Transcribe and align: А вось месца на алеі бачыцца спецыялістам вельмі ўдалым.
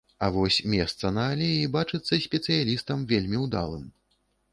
А 0.25 0.27
вось 0.35 0.55
месца 0.73 1.11
на 1.17 1.25
алеі 1.33 1.67
бачыцца 1.75 2.19
спецыялістам 2.25 3.05
вельмі 3.13 3.37
ўдалым. 3.45 3.85